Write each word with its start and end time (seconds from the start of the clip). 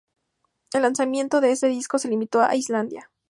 El 0.73 0.81
lanzamiento 0.81 1.41
de 1.41 1.51
este 1.51 1.67
disco 1.67 1.99
se 1.99 2.07
limitó 2.07 2.41
a 2.41 2.55
Islandia. 2.55 3.11